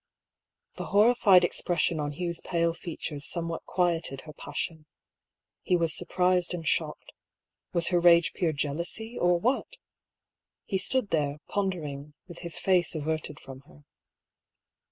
[0.77, 4.87] The horrified expression on Hugh's pale features somewhat quieted her passion.
[5.61, 7.11] He was surprised and shocked.
[7.71, 9.77] Was her rage pure jealousy, or what?
[10.65, 13.83] He stood there, pondering, with his face averted from her.